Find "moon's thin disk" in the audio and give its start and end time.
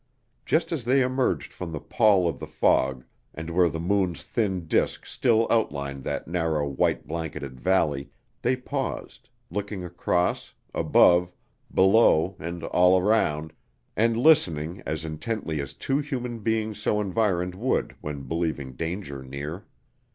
3.79-5.05